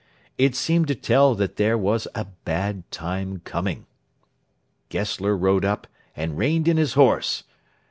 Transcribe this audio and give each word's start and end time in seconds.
It 0.39 0.55
seemed 0.55 0.87
to 0.87 0.95
Tell 0.95 1.35
that 1.35 1.57
there 1.57 1.77
was 1.77 2.07
a 2.15 2.25
bad 2.43 2.89
time 2.89 3.41
coming. 3.45 3.85
Gessler 4.89 5.37
rode 5.37 5.63
up, 5.63 5.85
and 6.15 6.39
reined 6.39 6.67
in 6.67 6.77
his 6.77 6.93
horse. 6.93 7.43